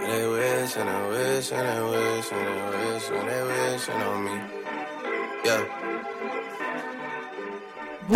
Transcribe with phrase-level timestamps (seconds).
[0.00, 4.24] They wish and they wish and they wish and they wish and they wish on
[4.24, 4.36] me.
[5.44, 5.62] Yeah.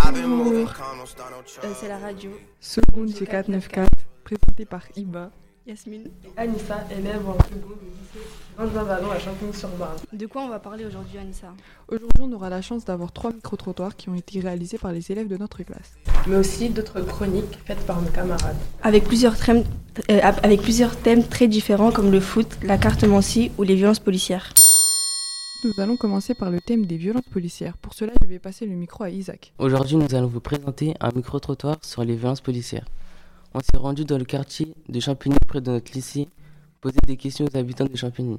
[0.03, 2.31] I've been moving Bonjour, Euh, c'est la radio.
[2.61, 3.87] seconde G494,
[4.25, 5.31] présenté par Iba.
[5.67, 6.11] Yasmine.
[6.37, 8.27] Anissa, élève en seconde au lycée
[8.57, 9.97] Benjamin Vallon à Champigny-sur-Marne.
[10.13, 11.49] De quoi on va parler aujourd'hui, Anissa?
[11.89, 15.29] Aujourd'hui, on aura la chance d'avoir trois micro-trottoirs qui ont été réalisés par les élèves
[15.29, 15.95] de notre classe.
[16.27, 18.57] Mais aussi d'autres chroniques faites par nos camarades.
[18.83, 19.65] avec plusieurs, thèmes,
[20.11, 24.53] euh, avec plusieurs thèmes très différents comme le foot, la cartomancie ou les violences policières.
[25.65, 27.77] Nous allons commencer par le thème des violences policières.
[27.79, 29.53] Pour cela, je vais passer le micro à Isaac.
[29.59, 32.85] Aujourd'hui, nous allons vous présenter un micro-trottoir sur les violences policières.
[33.55, 36.29] On s'est rendu dans le quartier de Champigny près de notre lycée,
[36.81, 38.37] poser des questions aux habitants de Champigny.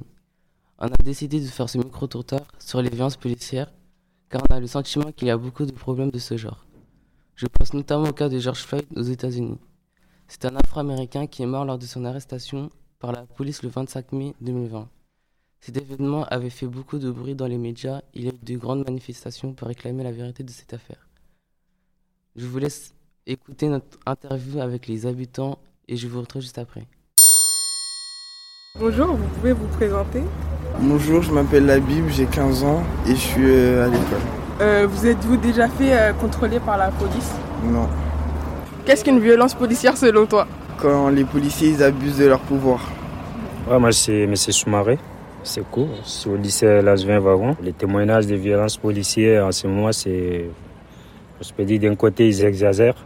[0.78, 3.72] On a décidé de faire ce micro-trottoir sur les violences policières,
[4.30, 6.64] car on a le sentiment qu'il y a beaucoup de problèmes de ce genre.
[7.38, 9.60] Je pense notamment au cas de George Floyd aux États-Unis.
[10.26, 14.10] C'est un Afro-Américain qui est mort lors de son arrestation par la police le 25
[14.10, 14.88] mai 2020.
[15.60, 18.00] Cet événement avait fait beaucoup de bruit dans les médias.
[18.12, 21.06] Il y a eu de grandes manifestations pour réclamer la vérité de cette affaire.
[22.34, 22.92] Je vous laisse
[23.24, 26.88] écouter notre interview avec les habitants et je vous retrouve juste après.
[28.80, 30.24] Bonjour, vous pouvez vous présenter
[30.80, 34.37] Bonjour, je m'appelle Labib, j'ai 15 ans et je suis euh, à l'école.
[34.60, 37.30] Euh, Vous êtes-vous déjà fait euh, contrôler par la police?
[37.64, 37.88] Non.
[38.84, 40.46] Qu'est-ce qu'une violence policière selon toi?
[40.78, 42.80] Quand les policiers ils abusent de leur pouvoir.
[43.70, 44.34] Ouais, moi, c'est M.
[44.34, 44.98] Soumaré.
[45.44, 45.88] C'est cool.
[46.04, 47.56] C'est au lycée Lasvin Vagon.
[47.62, 50.46] Les témoignages des violences policières en ce moment, c'est.
[51.40, 52.96] Je peux dire d'un côté, ils exagèrent.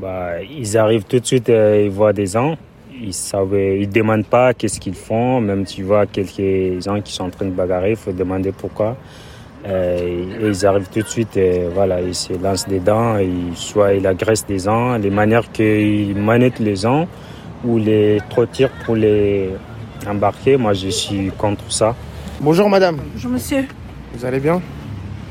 [0.00, 2.56] Bah, ils arrivent tout de suite, euh, ils voient des gens.
[3.00, 5.40] Ils savent, ils demandent pas qu'est-ce qu'ils font.
[5.40, 8.96] Même tu vois quelques gens qui sont en train de bagarrer, il faut demander pourquoi.
[9.66, 13.16] Euh, et ils arrivent tout de suite, et voilà, ils se lancent dedans.
[13.18, 17.06] Ils, soit ils agressent des gens, les manières qu'ils manettent les gens
[17.64, 19.50] ou les trottirent pour les
[20.06, 20.56] embarquer.
[20.56, 21.94] Moi, je suis contre ça.
[22.40, 23.64] Bonjour madame, Bonjour monsieur,
[24.12, 24.60] vous allez bien?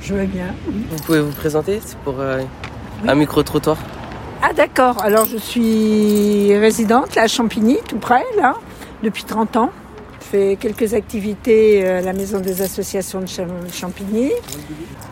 [0.01, 0.47] Je vais bien.
[0.65, 2.41] Vous pouvez vous présenter C'est pour euh,
[3.07, 3.77] un micro-trottoir
[4.41, 8.55] Ah d'accord, alors je suis résidente là, à Champigny, tout près, là,
[9.03, 9.69] depuis 30 ans.
[10.23, 14.31] Je fais quelques activités à la maison des associations de Cham- Champigny.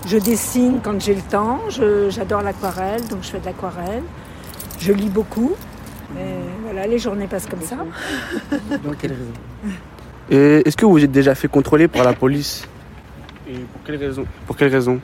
[0.08, 1.60] Je dessine quand j'ai le temps,
[2.10, 4.04] j'adore l'aquarelle, donc je fais de l'aquarelle.
[4.80, 5.52] Je lis beaucoup.
[6.64, 7.78] Voilà, les journées passent comme ça.
[8.84, 12.68] Pour quelle raison Est-ce que vous êtes déjà fait contrôler par la police
[13.50, 15.00] Et pour quelle raison Pour quelle raison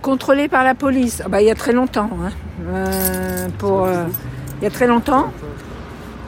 [0.00, 2.08] Contrôlé par la police, Ah bah, il y a très longtemps.
[2.24, 2.30] hein.
[2.66, 4.04] Euh, pour, euh,
[4.60, 5.30] il y a très longtemps,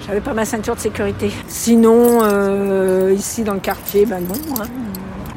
[0.07, 1.31] j'avais pas ma ceinture de sécurité.
[1.49, 4.35] Sinon, euh, ici dans le quartier, ben non.
[4.61, 4.67] hein.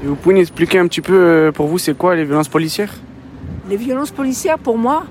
[0.04, 2.50] Et vous pouvez nous expliquer un petit peu euh, pour vous c'est quoi les violences
[2.50, 2.94] policières?
[3.70, 5.04] Les violences policières, pour moi,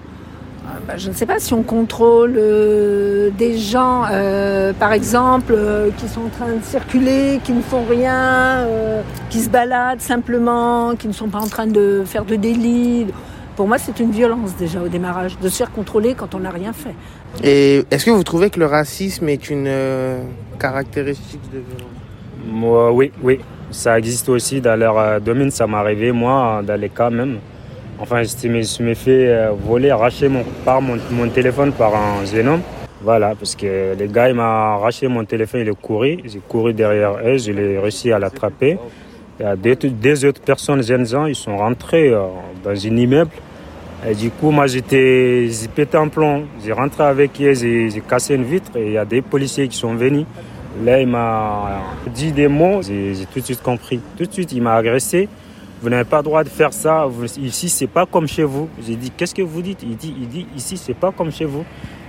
[0.65, 5.53] euh, bah, je ne sais pas si on contrôle euh, des gens, euh, par exemple,
[5.57, 8.65] euh, qui sont en train de circuler, qui ne font rien,
[9.31, 13.07] qui se baladent simplement, qui ne sont pas en train de faire de délit.
[13.57, 16.51] Pour moi, c'est une violence déjà au démarrage, de se faire contrôler quand on n'a
[16.51, 16.95] rien fait.
[17.43, 20.23] Et est-ce que vous trouvez que le racisme est une euh,
[20.59, 21.61] caractéristique de
[22.51, 23.41] Moi, oui, oui.
[23.71, 25.51] Ça existe aussi dans leur euh, domaine.
[25.51, 27.39] Ça m'est arrivé, moi, dans les cas même.
[27.99, 32.49] Enfin, je me suis fait euh, voler, arracher mon, par mon, téléphone par un jeune
[32.49, 32.63] homme.
[33.03, 36.19] Voilà, parce que le gars, il m'a arraché mon téléphone, il est couru.
[36.25, 38.79] J'ai couru derrière eux, je l'ai réussi à l'attraper.
[39.59, 42.11] Deux, deux autres personnes, jeunes gens, ils sont rentrés
[42.65, 43.31] dans un immeuble.
[44.15, 46.45] Du coup, moi, j'étais, j'ai pété un plomb.
[46.65, 49.77] J'ai rentré avec eux, j'ai cassé une vitre et il y a des policiers qui
[49.77, 50.27] sont venus.
[50.85, 51.81] Là, il m'a
[52.15, 54.01] dit des mots, j'ai tout de suite compris.
[54.17, 55.29] Tout de suite, il m'a agressé.
[55.81, 57.07] Vous n'avez pas le droit de faire ça.
[57.39, 58.69] Ici, c'est pas comme chez vous.
[58.87, 59.83] J'ai dit, qu'est-ce que vous dites?
[59.83, 61.65] Il dit, il dit, ici, c'est pas comme chez vous.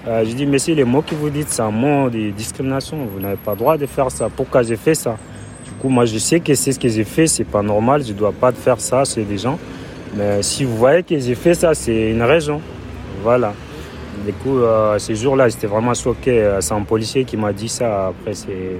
[0.08, 2.98] Euh, j'ai dit, monsieur, les mots que vous dites, c'est un mot de discrimination.
[3.14, 4.30] Vous n'avez pas le droit de faire ça.
[4.34, 5.18] Pourquoi j'ai fait ça?
[5.66, 7.28] Du coup, moi, je sais que c'est ce que j'ai fait.
[7.28, 8.04] C'est pas normal.
[8.06, 9.58] Je dois pas faire ça chez des gens.
[10.16, 12.62] Mais si vous voyez que j'ai fait ça, c'est une raison.
[13.24, 13.54] Voilà.
[14.26, 16.42] Du coup, euh, ce jour-là, j'étais vraiment choqué.
[16.42, 18.08] Euh, C'est un policier qui m'a dit ça.
[18.08, 18.78] Après, j'ai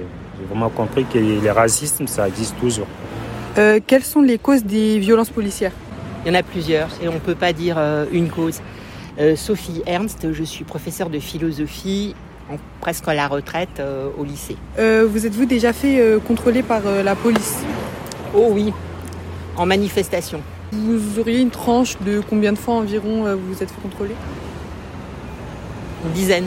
[0.48, 2.86] vraiment compris que le racisme, ça existe toujours.
[3.56, 5.72] Euh, Quelles sont les causes des violences policières?
[6.24, 8.60] Il y en a plusieurs et on ne peut pas dire euh, une cause.
[9.20, 12.14] Euh, Sophie Ernst, je suis professeure de philosophie
[12.50, 14.56] en- presque à la retraite euh, au lycée.
[14.78, 17.58] Euh, Vous êtes-vous déjà fait euh, contrôler par euh, la police?
[18.34, 18.72] Oh oui,
[19.56, 20.40] en manifestation.
[20.72, 24.14] Vous auriez une tranche de combien de fois environ euh, vous vous êtes fait contrôler?
[26.04, 26.46] Une dizaine.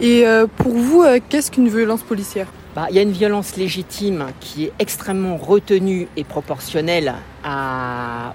[0.00, 2.46] Et euh, pour vous, euh, qu'est-ce qu'une violence policière?
[2.90, 8.34] Il y a une violence légitime qui est extrêmement retenue et proportionnelle à,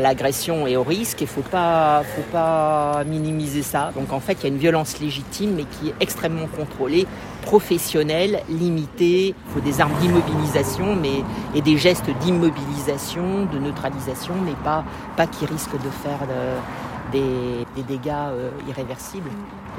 [0.00, 1.20] l'agression et au risque.
[1.20, 3.90] Il ne faut pas, minimiser ça.
[3.94, 7.06] Donc en fait, il y a une violence légitime, mais qui est extrêmement contrôlée,
[7.42, 9.28] professionnelle, limitée.
[9.28, 10.96] Il faut des armes d'immobilisation
[11.54, 14.84] et des gestes d'immobilisation, de neutralisation, mais pas,
[15.26, 16.20] qui risquent de faire
[17.12, 19.30] des, des, dégâts euh, irréversibles.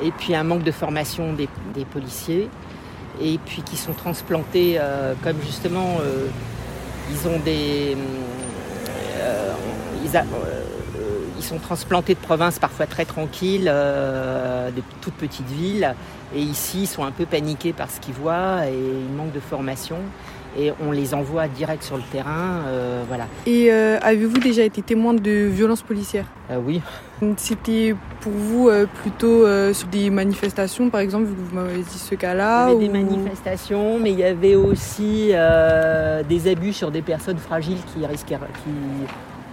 [0.04, 2.50] Et puis un manque de formation des policiers
[3.22, 6.28] et puis qui sont transplantés euh, comme justement euh,
[7.12, 7.96] ils ont des
[9.18, 9.54] euh,
[10.04, 15.94] ils, sont transplantés de provinces parfois très tranquilles, de toutes petites villes,
[16.34, 19.40] et ici ils sont un peu paniqués par ce qu'ils voient et ils manquent de
[19.42, 19.98] formation
[20.58, 22.62] et on les envoie direct sur le terrain.
[22.68, 23.28] Euh, voilà.
[23.46, 26.26] Et euh, avez-vous déjà été témoin de violences policières?
[26.52, 26.82] Euh, Oui.
[27.38, 28.70] C'était pour vous
[29.02, 32.76] plutôt sur des manifestations, par exemple, vu que vous m'avez dit ce cas-là Il y
[32.76, 35.32] avait des manifestations, mais il y avait aussi
[36.30, 38.72] des abus sur des personnes fragiles qui risquaient, qui,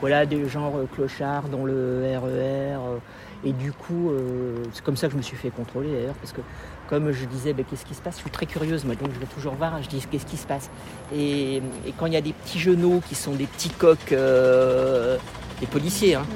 [0.00, 2.76] voilà, des genres clochards dans le RER.
[2.76, 2.99] E
[3.43, 4.12] et du coup,
[4.73, 6.43] c'est comme ça que je me suis fait contrôler d'ailleurs, parce que
[6.88, 8.16] comme je disais, ben, qu'est-ce qui se passe?
[8.16, 10.46] Je suis très curieuse, moi, donc je vais toujours voir, je dis qu'est-ce qui se
[10.46, 10.69] passe?
[11.14, 11.62] Et,
[11.96, 14.12] quand il y a des petits genoux qui sont des petits coqs,
[15.61, 16.27] euh, des policiers, hein,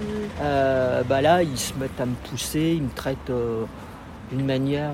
[0.41, 3.65] euh, bah là, ils se mettent à me pousser, ils me traitent euh,
[4.31, 4.93] d'une manière.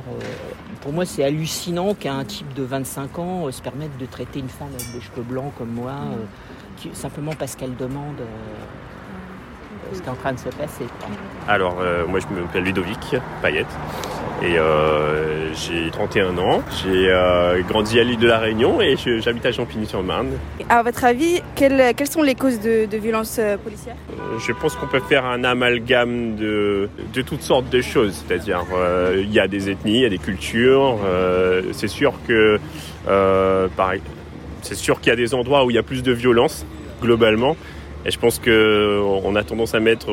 [0.81, 4.71] pour moi, c'est hallucinant qu'un type de 25 ans se permette de traiter une femme
[4.75, 5.95] avec des cheveux blancs comme moi,
[6.95, 8.17] simplement parce qu'elle demande
[9.93, 10.85] ce qui est en train de se passer.
[11.49, 11.77] Alors,
[12.09, 13.67] moi, je m'appelle Ludovic Payette.
[14.43, 19.45] Et euh, j'ai 31 ans, j'ai euh, grandi à l'île de la Réunion et j'habite
[19.45, 20.31] à Champigny-sur-Marne.
[20.71, 23.97] À votre avis, quelles, quelles, sont les causes de, de violences euh, policières?
[24.39, 28.25] Je pense qu'on peut faire un amalgame de, de toutes sortes de choses.
[28.27, 28.65] C'est-à-dire,
[29.15, 30.99] il y a des ethnies, il y a des cultures.
[31.73, 32.59] c'est sûr que,
[34.63, 36.65] c'est sûr qu'il y a des endroits où il y a plus de violence
[37.03, 37.57] globalement.
[38.07, 40.11] Et je pense qu'on a tendance à mettre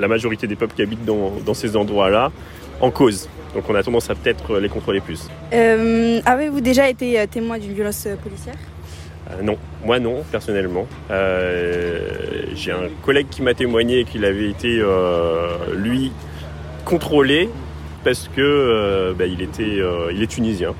[0.00, 2.32] la majorité des peuples qui habitent dans, ces endroits-là
[2.80, 3.28] en cause.
[3.54, 5.28] Donc on a tendance à peut-être les contrôler plus.
[5.52, 8.54] Euh, avez-vous déjà été euh, témoin d'une violence euh, policière?
[9.42, 10.86] Non, moi non, personnellement.
[11.10, 14.82] J'ai un collègue qui m'a témoigné qu'il avait été,
[15.76, 16.10] lui,
[16.84, 17.48] contrôlé
[18.02, 19.78] parce que bah, il, était,
[20.12, 20.74] il est tunisien.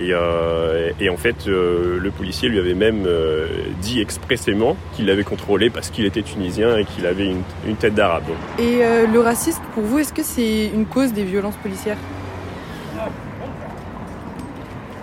[0.00, 3.46] Euh, et, en fait, euh, le policier lui avait même euh,
[3.80, 7.26] dit expressément qu'il l'avait contrôlé parce qu'il était tunisien et qu'il avait
[7.66, 8.24] une, tête d'arabe.
[8.58, 8.80] Et
[9.12, 11.96] le racisme, pour vous, est-ce que c'est une cause des violences policières?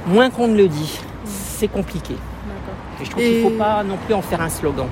[0.07, 0.99] Moins qu'on ne le dit.
[1.25, 2.15] C'est compliqué.
[3.01, 4.87] Et je trouve qu'il ne faut pas non plus en faire un slogan.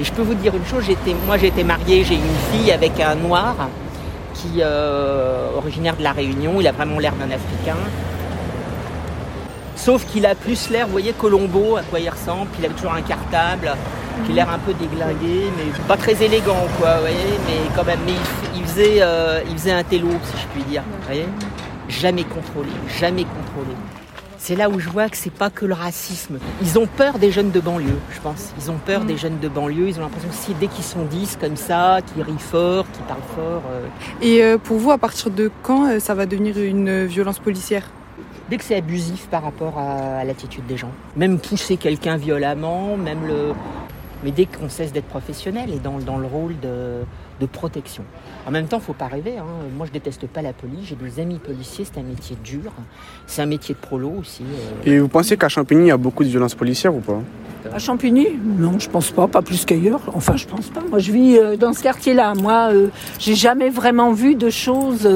[0.00, 0.84] Et je peux vous dire une chose,
[1.26, 2.20] moi j'ai été mariée, j'ai une
[2.52, 3.68] fille avec un noir
[4.34, 4.62] qui
[5.56, 7.76] originaire de la Réunion, il a vraiment l'air d'un Africain.
[9.88, 12.74] Sauf qu'il a plus l'air, vous voyez, Colombo, à quoi il ressemble, puis il avait
[12.74, 13.72] toujours un cartable,
[14.26, 17.84] qui a l'air un peu déglingué, mais pas très élégant, quoi, vous voyez, mais quand
[17.84, 18.12] même, mais
[18.54, 21.24] il, faisait, euh, il faisait un télo, si je puis dire, vous voyez
[21.88, 22.68] Jamais contrôlé,
[23.00, 23.74] jamais contrôlé.
[24.36, 26.38] C'est là où je vois que c'est pas que le racisme.
[26.60, 28.52] Ils ont peur des jeunes de banlieue, je pense.
[28.60, 29.18] Ils ont peur des mm.
[29.18, 29.88] jeunes de banlieue.
[29.88, 33.20] Ils ont l'impression que dès qu'ils sont 10 comme ça, qu'ils rient fort, qu'ils parlent
[33.34, 33.62] fort.
[33.70, 33.86] Euh,
[34.20, 37.84] Et euh, pour vous, à partir de quand ça va devenir une violence policière?
[38.48, 40.90] Dès que c'est abusif par rapport à, l'attitude des gens.
[41.16, 43.52] Même pousser quelqu'un violemment, même le...
[44.24, 48.02] Mais dès qu'on cesse d'être professionnel et dans, dans le rôle de, protection.
[48.48, 49.38] En même temps, il ne faut pas rêver.
[49.38, 49.44] Hein.
[49.76, 50.86] Moi, je déteste pas la police.
[50.86, 51.84] J'ai des amis policiers.
[51.84, 52.72] C'est un métier dur.
[53.28, 54.42] C'est un métier de prolo aussi.
[54.42, 54.90] Euh.
[54.90, 57.20] Et vous pensez qu'à Champigny, il y a beaucoup de violences policières ou pas?
[57.72, 58.26] À Champigny?
[58.44, 60.00] Non, je pense pas, pas plus qu'ailleurs.
[60.14, 60.80] Enfin, je pense pas.
[60.90, 62.34] Moi, je vis euh, dans ce quartier-là.
[62.34, 62.88] Moi, euh,
[63.20, 65.06] j'ai jamais vraiment vu de choses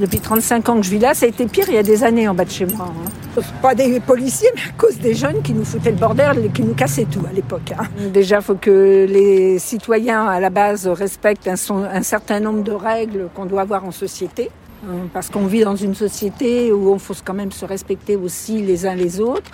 [0.00, 2.02] depuis 35 ans que je vis là, ça a été pire il y a des
[2.02, 2.86] années en bas de chez moi.
[2.88, 3.42] Hein.
[3.62, 6.62] Pas des policiers, mais à cause des jeunes qui nous foutaient le bordel et qui
[6.62, 7.72] nous cassaient tout à l'époque.
[7.78, 7.84] Hein.
[8.12, 13.28] Déjà, il faut que les citoyens, à la base, respectent un, certain nombre de règles
[13.34, 14.50] qu'on doit avoir en société.
[14.84, 18.62] Hein, parce qu'on vit dans une société où il faut quand même se respecter aussi
[18.62, 19.50] les uns les autres.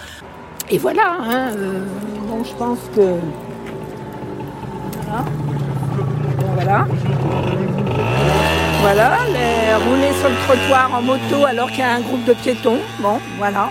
[0.70, 1.80] Et voilà, hein, euh,
[2.44, 3.14] je pense que...
[5.02, 5.24] Voilà.
[6.54, 6.86] voilà.
[8.88, 12.34] Voilà, les, rouler sur le trottoir en moto alors qu'il y a un groupe de
[12.34, 12.78] piétons.
[13.00, 13.70] Bon, voilà.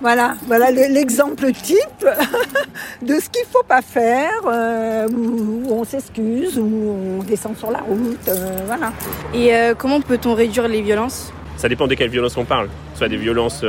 [0.00, 2.06] Voilà, voilà l'exemple type
[3.02, 7.72] de ce qu'il ne faut pas faire, euh, où on s'excuse, où on descend sur
[7.72, 8.92] la route, euh, voilà.
[9.34, 11.32] Et euh, comment peut-on réduire les violences?
[11.56, 12.68] Ça dépend de quelles violences on parle.
[12.94, 13.64] Soit des violences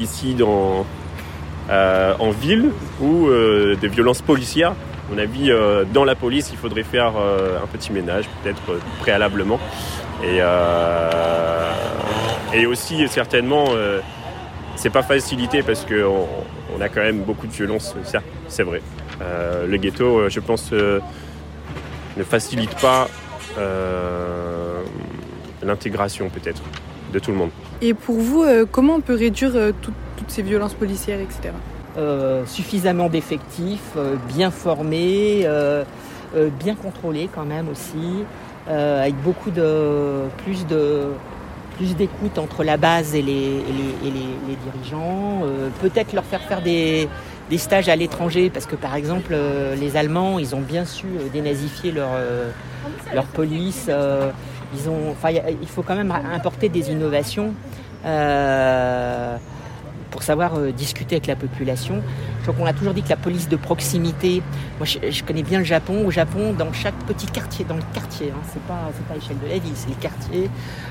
[0.00, 0.84] ici dans,
[1.70, 3.28] en ville ou
[3.80, 4.74] des violences policières
[5.08, 8.62] à mon avis, euh, dans la police, il faudrait faire euh, un petit ménage, peut-être
[8.70, 9.60] euh, préalablement.
[12.54, 13.66] Et aussi, certainement,
[14.76, 16.26] c'est pas facilité parce qu'on
[16.76, 17.94] on a quand même beaucoup de violence,
[18.48, 18.80] c'est vrai.
[19.20, 21.00] Le ghetto, je pense, ne
[22.24, 23.08] facilite pas
[25.62, 26.62] l'intégration peut-être
[27.12, 27.50] de tout le monde.
[27.82, 31.50] Et pour vous, comment on peut réduire tout- toutes ces violences policières, etc.
[31.98, 35.82] Euh, suffisamment d'effectifs, euh, bien formés, euh,
[36.60, 38.24] bien contrôlés quand même aussi,
[38.68, 41.04] avec beaucoup de plus de
[41.76, 43.62] plus d'écoute entre la base et les,
[44.64, 45.42] dirigeants.
[45.80, 47.08] Peut-être leur faire faire des,
[47.48, 49.34] des stages à l'étranger, parce que par exemple,
[49.78, 52.10] les Allemands, ils ont bien su dénazifier leur,
[53.14, 53.88] leur police.
[54.74, 55.14] ils ont,
[55.62, 57.54] il faut quand même importer des innovations.
[60.16, 62.02] Pour savoir euh, discuter avec la population.
[62.40, 64.42] Crois qu'on a toujours dit que la police de proximité,
[64.78, 68.32] moi je, connais bien le Japon, au Japon, dans chaque petit quartier, dans le quartier,
[68.34, 70.48] hein, c'est pas, pas l'échelle de la ville, c'est le quartier,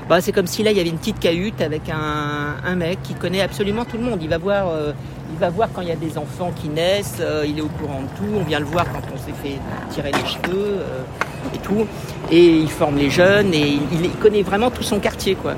[0.08, 3.14] bah, c'est comme si là il y avait une petite cahute avec un, mec qui
[3.14, 4.20] connaît absolument tout le monde.
[4.22, 4.92] Il va voir, euh,
[5.32, 7.68] il va voir quand il y a des enfants qui naissent, euh, il est au
[7.80, 9.58] courant de tout, on vient le voir quand on s'est fait
[9.90, 10.78] tirer les cheveux
[11.52, 11.84] et tout.
[12.30, 15.54] Et il forme les jeunes et il, connaît vraiment tout son quartier quoi.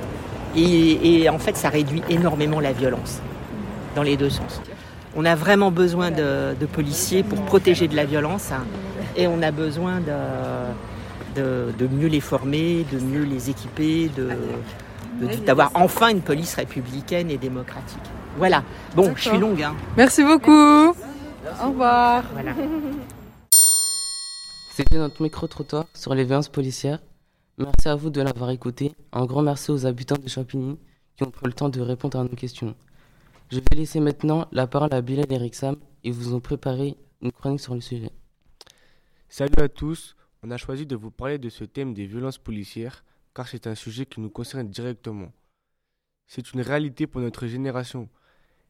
[0.57, 3.21] Et en fait ça réduit énormément la violence
[3.95, 4.61] dans les deux sens.
[5.17, 8.65] On a vraiment besoin de, de policiers pour protéger de la violence hein,
[9.17, 14.29] et on a besoin de, de, de mieux les former, de mieux les équiper, de,
[15.21, 17.99] de- d'avoir enfin une police républicaine et démocratique.
[18.37, 18.63] Voilà.
[18.95, 19.63] Bon, je suis longue.
[19.63, 19.75] Hein.
[19.97, 20.51] Merci beaucoup.
[20.93, 22.23] Au revoir.
[22.33, 22.53] Voilà.
[24.75, 27.01] C'était notre micro-trottoir sur les violences policières.
[27.57, 28.93] Merci à vous de l'avoir écouté.
[29.13, 30.79] Un grand merci aux habitants de Champigny
[31.17, 32.75] qui ont pris le temps de répondre à nos questions.
[33.51, 35.77] Je vais laisser maintenant la parole à Bilal et Rixam.
[36.05, 38.11] Ils vous ont préparé une chronique sur le sujet.
[39.31, 43.05] Salut à tous, on a choisi de vous parler de ce thème des violences policières
[43.35, 45.33] car c'est un sujet qui nous concerne directement.
[46.27, 48.11] C'est une réalité pour notre génération.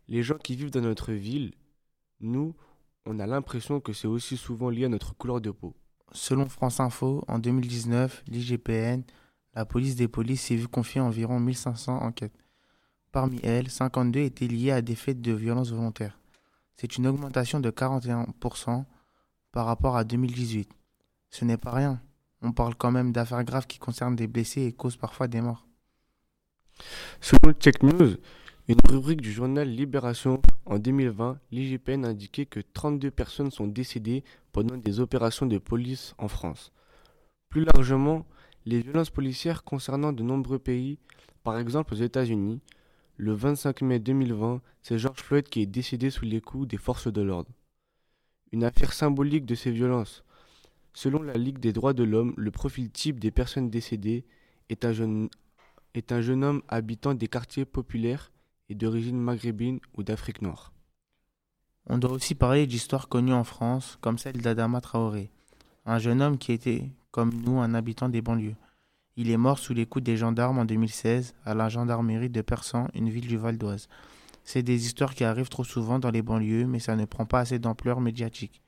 [0.07, 1.55] Les gens qui vivent dans notre ville,
[2.21, 2.55] nous,
[3.05, 5.75] on a l'impression que c'est aussi souvent lié à notre couleur de peau.
[6.13, 9.03] Selon France Info, en 2019, l'IGPN,
[9.55, 12.48] la police des polices s'est vue confier environ 1500 enquêtes.
[13.13, 16.19] Parmi elles, 52 étaient liées à des faits de violence volontaire.
[16.77, 18.85] C'est une augmentation de 41%
[19.53, 20.71] par rapport à 2018.
[21.31, 22.01] Ce n'est pas rien.
[22.43, 25.67] On parle quand même d'affaires graves qui concernent des blessés et causent parfois des morts.
[27.21, 28.17] Selon Check News,
[28.69, 34.23] une rubrique du journal Libération, en 2020, l'IGPN indiquait que 32 personnes sont décédées
[34.53, 36.71] pendant des opérations de police en France.
[37.49, 38.27] Plus largement,
[38.67, 40.99] les violences policières concernant de nombreux pays,
[41.43, 42.61] par exemple aux États-Unis,
[43.19, 47.13] le 25 mai 2020, c'est George Floyd qui est décédé sous les coups des forces
[47.13, 47.51] de l'ordre.
[48.53, 50.23] Une affaire symbolique de ces violences.
[50.95, 54.25] Selon la Ligue des droits de l'homme, le profil type des personnes décédées
[54.69, 55.29] est un jeune,
[55.95, 58.31] est un jeune homme habitant des quartiers populaires
[58.69, 60.73] et d'origine maghrébine ou d'Afrique noire.
[61.87, 65.33] On doit aussi parler d'histoires connues en France, comme celle d'Adama Traoré,
[65.87, 68.57] un jeune homme qui était, comme nous, un habitant des banlieues.
[69.21, 72.87] Il est mort sous les coups des gendarmes en 2016 à la gendarmerie de Persan,
[72.95, 73.89] une ville du Val d'Oise.
[74.45, 77.41] C'est des histoires qui arrivent trop souvent dans les banlieues, mais ça ne prend pas
[77.41, 78.63] assez d'ampleur médiatique.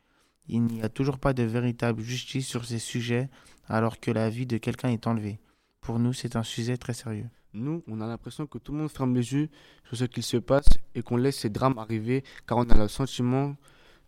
[0.48, 3.30] Il n'y a toujours pas de véritable justice sur ces sujets
[3.68, 5.38] alors que la vie de quelqu'un est enlevée.
[5.80, 7.28] Pour nous, c'est un sujet très sérieux.
[7.54, 9.50] Nous, on a l'impression que tout le monde ferme les yeux
[9.84, 10.66] sur ce qu'il se passe
[10.96, 13.54] et qu'on laisse ces drames arriver car on a le sentiment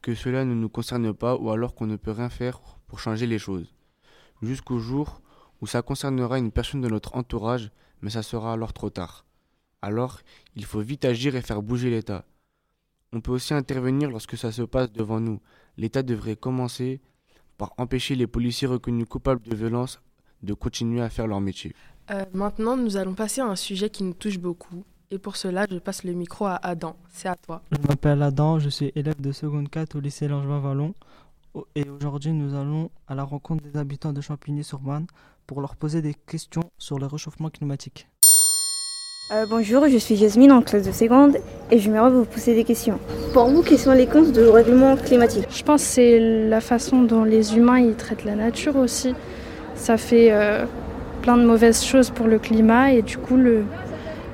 [0.01, 2.59] que cela ne nous concerne pas ou alors qu'on ne peut rien faire
[2.89, 3.73] pour changer les choses.
[4.43, 5.23] Jusqu'au jour
[5.63, 7.71] où ça concernera une personne de notre entourage,
[8.03, 9.25] mais ça sera alors trop tard.
[9.81, 10.21] Alors,
[10.57, 12.25] il faut vite agir et faire bouger l'État.
[13.13, 15.41] On peut aussi intervenir lorsque ça se passe devant nous.
[15.77, 17.01] L'État devrait commencer
[17.59, 20.01] par empêcher les policiers reconnus coupables de violence
[20.43, 21.75] de continuer à faire leur métier.
[22.11, 24.85] Euh, maintenant, nous allons passer à un sujet qui nous touche beaucoup.
[25.11, 26.97] Et pour cela, je passe le micro à Adam.
[27.11, 27.63] C'est à toi.
[27.71, 30.95] Je m'appelle Adam, je suis élève de seconde 4 au lycée Langevin Vallon.
[31.55, 35.07] Au- Et aujourd'hui, nous allons à la rencontre des habitants de Champigny-sur-Marne
[35.47, 38.09] pour leur poser des questions sur le réchauffement climatique.
[39.33, 41.39] Euh, bonjour, je suis Jasmine en classe de seconde
[41.71, 42.99] et j'aimerais vous poser des questions.
[43.33, 45.47] Pour vous, quelles sont les causes du règlement climatique?
[45.49, 46.19] Je pense que c'est
[46.49, 49.15] la façon dont les humains ils traitent la nature aussi.
[49.75, 50.67] Ça fait euh,
[51.23, 53.65] plein de mauvaises choses pour le climat et du coup le,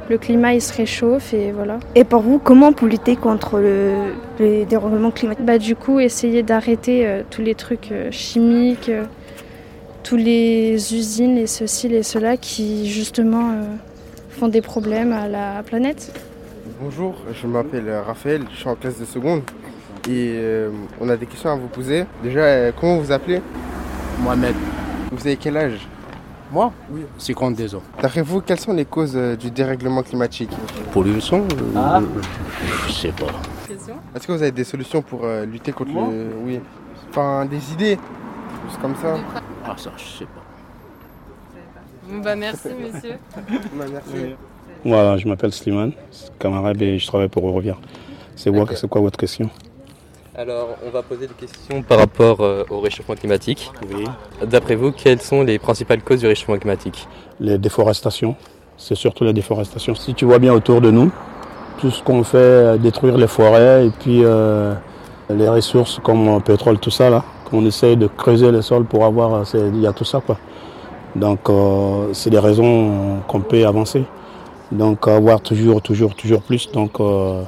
[0.08, 1.78] le climat il se réchauffe et voilà.
[1.94, 5.44] Et pour vous, comment pour lutter contre le, le dérèglement climatique?
[5.44, 9.04] Bah du coup essayer d'arrêter euh, tous les trucs euh, chimiques, euh,
[10.08, 13.62] tous les usines et ceci et cela qui justement euh,
[14.30, 16.18] font des problèmes à la planète.
[16.80, 19.42] Bonjour, je m'appelle Raphaël, je suis en classe de seconde
[20.08, 22.06] et euh, on a des questions à vous poser.
[22.22, 23.42] Déjà, euh, comment vous appelez?
[24.22, 24.54] Mohamed.
[25.12, 25.86] Vous avez quel âge?
[26.50, 26.72] Moi?
[26.90, 27.02] Oui.
[27.18, 27.82] 52 ans.
[28.00, 30.50] D'après vous, quelles sont les causes euh, du dérèglement climatique?
[30.90, 31.46] Pollution?
[31.76, 32.00] Ah.
[32.86, 33.26] Je sais pas.
[34.16, 36.30] Est-ce que vous avez des solutions pour euh, lutter contre le.
[36.46, 36.60] Oui.
[37.10, 37.98] Enfin, des idées?
[38.66, 39.18] Juste comme ça
[39.68, 40.40] Ah, ça, je sais pas.
[42.08, 43.16] Bon, bah merci, monsieur.
[43.76, 44.34] Bah, merci.
[44.84, 45.92] Voilà, je m'appelle Slimane,
[46.38, 47.76] camarade et je travaille pour Eurovia.
[48.34, 49.50] C'est quoi, c'est quoi votre question?
[50.34, 53.70] Alors, on va poser des questions par rapport euh, au réchauffement climatique.
[54.46, 57.08] D'après vous, quelles sont les principales causes du réchauffement climatique?
[57.40, 58.36] Les déforestations,
[58.76, 59.94] c'est surtout la déforestation.
[59.96, 61.10] Si tu vois bien autour de nous,
[61.78, 64.74] tout ce qu'on fait, euh, détruire les forêts et puis euh,
[65.28, 69.34] les ressources comme pétrole, tout ça là, qu'on essaye de creuser le sol pour avoir,
[69.54, 70.36] euh, il y a tout ça quoi.
[71.16, 74.04] Donc euh, c'est des raisons qu'on peut avancer.
[74.70, 76.70] Donc avoir toujours, toujours, toujours plus.
[76.72, 77.42] Donc euh,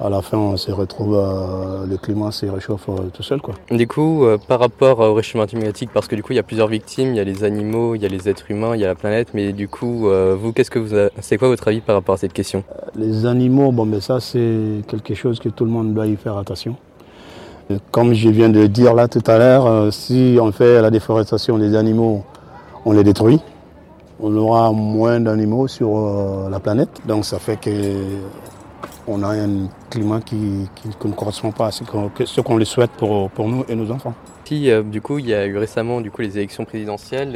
[0.00, 3.54] à la fin, on se retrouve, euh, le climat se réchauffe euh, tout seul quoi.
[3.70, 6.42] Du coup, euh, par rapport au réchauffement climatique, parce que du coup, il y a
[6.42, 8.84] plusieurs victimes, il y a les animaux, il y a les êtres humains, il y
[8.84, 11.68] a la planète, mais du coup, euh, vous, qu'est-ce que vous, a- c'est quoi votre
[11.68, 12.64] avis par rapport à cette question?
[12.96, 16.36] Les animaux, bon, mais ça, c'est quelque chose que tout le monde doit y faire
[16.38, 16.74] attention.
[17.90, 20.90] Comme je viens de le dire là tout à l'heure, euh, si on fait la
[20.90, 22.22] déforestation des animaux,
[22.84, 23.40] on les détruit.
[24.20, 26.90] On aura moins d'animaux sur euh, la planète.
[27.06, 27.70] Donc ça fait que
[29.06, 32.10] on a un climat qui, qui- ne correspond pas à ce qu'on
[32.42, 34.14] qu'on le souhaite pour, pour nous et nos enfants.
[34.44, 37.34] Puis, euh, du coup, il y a eu récemment du coup les élections présidentielles.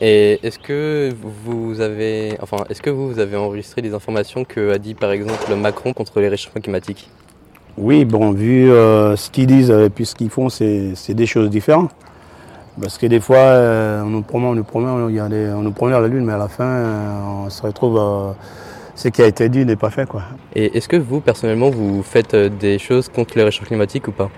[0.00, 1.12] et est-ce que
[1.44, 5.54] vous avez, enfin, est-ce que vous avez enregistré des informations que a dit par exemple
[5.56, 7.08] Macron contre les réchauffements climatiques?
[7.78, 11.50] Oui, bon, vu euh, ce qu'ils disent et puis ce qu'ils font, c'est des choses
[11.50, 11.90] différentes.
[12.80, 15.28] Parce que des fois, euh, on nous promet, on nous promet, on, il y a
[15.28, 17.98] des- on nous promet à la lune, mais à la fin, euh, on se retrouve,
[17.98, 18.32] euh,
[18.94, 20.22] ce qui a été dit n'est pas fait, quoi.
[20.54, 24.12] Et est-ce que vous, personnellement, vous faites euh, des choses contre les réchauffements climatiques ou
[24.12, 24.30] pas?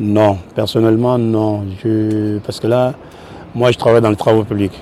[0.00, 1.64] Non, personnellement, non.
[1.82, 2.94] Je, parce que là,
[3.54, 4.78] moi, je travaille dans les travaux publics.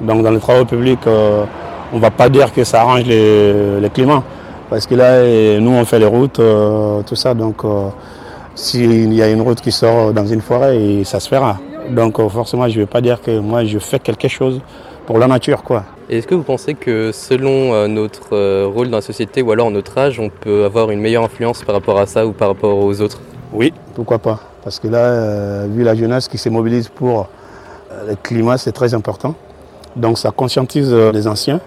[0.00, 1.44] Donc, dans les travaux publics, euh,
[1.92, 4.22] on ne va pas dire que ça arrange les- le climat.
[4.70, 7.34] Parce que là, nous, on fait les routes, euh, tout ça.
[7.34, 7.88] Donc, euh,
[8.54, 11.58] s'il y a une route qui sort dans une forêt, et ça se fera.
[11.90, 14.60] Donc, euh, forcément, je ne vais pas dire que moi, je fais quelque chose
[15.06, 15.84] pour la nature, quoi.
[16.08, 20.18] Est-ce que vous pensez que selon notre rôle dans la société ou alors notre âge,
[20.18, 23.20] on peut avoir une meilleure influence par rapport à ça ou par rapport aux autres?
[23.52, 24.40] Oui, pourquoi pas?
[24.62, 27.28] Parce que là, euh, vu la jeunesse qui se mobilise pour
[27.90, 29.34] euh, le climat, c'est très important.
[29.96, 31.60] Donc ça conscientise euh, les anciens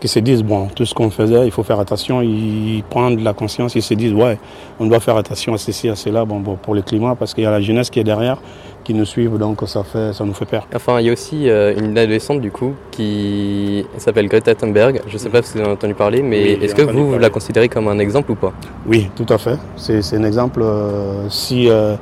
[0.00, 3.24] qui se disent, bon, tout ce qu'on faisait, il faut faire attention, ils prennent de
[3.24, 4.38] la conscience, ils se disent, ouais,
[4.78, 7.44] on doit faire attention à ceci, à cela, bon, bon, pour le climat, parce qu'il
[7.44, 8.38] y a la jeunesse qui est derrière,
[8.84, 10.66] qui nous suivent, donc ça, fait, ça nous fait peur.
[10.74, 15.00] Enfin, il y a aussi euh, une adolescente du coup qui s'appelle Greta Thunberg.
[15.08, 17.12] Je ne sais pas si vous en avez entendu parler, mais Oui, est-ce que vous,
[17.12, 18.52] vous la considérez comme un exemple ou pas?
[18.86, 19.56] Oui, tout à fait.
[19.76, 20.60] C'est c'est un exemple.
[20.62, 21.96] euh, si euh,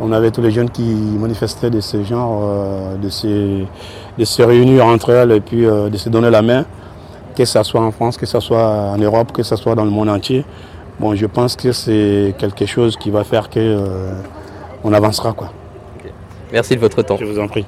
[0.00, 0.82] on avait tous les jeunes qui
[1.18, 3.26] manifestaient de ce genre, euh, de, se,
[4.18, 6.64] de se réunir entre elles et puis euh, de se donner la main,
[7.34, 9.90] que ce soit en France, que ce soit en Europe, que ce soit dans le
[9.90, 10.44] monde entier,
[11.00, 14.14] bon, je pense que c'est quelque chose qui va faire que euh,
[14.82, 15.32] on avancera.
[15.32, 15.52] Quoi.
[16.52, 17.16] Merci de votre temps.
[17.18, 17.66] Je vous en prie.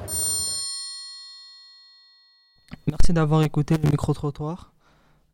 [2.87, 4.71] Merci d'avoir écouté le micro-trottoir.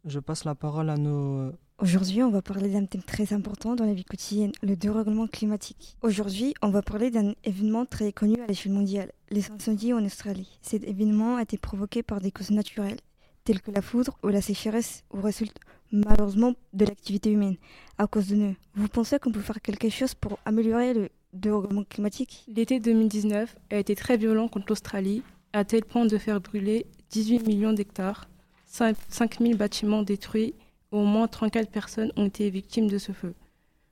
[0.06, 1.52] Je passe la parole à nos...
[1.80, 5.98] Aujourd'hui, on va parler d'un thème très important dans la vie quotidienne, le dérèglement climatique.
[6.02, 10.60] Aujourd'hui, on va parler d'un événement très connu à l'échelle mondiale, les incendies en Australie.
[10.62, 13.00] Cet événement a été provoqué par des causes naturelles,
[13.44, 15.58] telles que la foudre ou la sécheresse, ou résulte
[15.92, 17.58] malheureusement de l'activité humaine
[17.98, 18.56] à cause de nous.
[18.76, 22.46] Vous pensez qu'on peut faire quelque chose pour améliorer le dérèglement climatique?
[22.48, 25.22] L'été 2019 a été très violent contre l'Australie,
[25.54, 28.28] à tel point de faire brûler 18 millions d'hectares,
[28.66, 30.56] 5 000 bâtiments détruits,
[30.92, 33.36] au moins 34 personnes ont été victimes de ce feu.